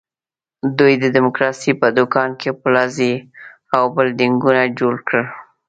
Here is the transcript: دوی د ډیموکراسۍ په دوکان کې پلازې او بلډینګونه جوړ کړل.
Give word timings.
دوی 0.79 0.93
د 1.01 1.03
ډیموکراسۍ 1.15 1.71
په 1.81 1.87
دوکان 1.97 2.29
کې 2.41 2.49
پلازې 2.61 3.13
او 3.75 3.83
بلډینګونه 3.95 4.63
جوړ 4.79 4.95
کړل. 5.07 5.27